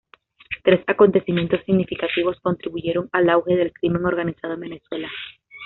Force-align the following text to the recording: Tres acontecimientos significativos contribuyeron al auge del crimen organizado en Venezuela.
Tres 0.63 0.83
acontecimientos 0.87 1.61
significativos 1.63 2.39
contribuyeron 2.41 3.07
al 3.11 3.29
auge 3.29 3.55
del 3.55 3.71
crimen 3.71 4.03
organizado 4.05 4.55
en 4.55 4.61
Venezuela. 4.61 5.07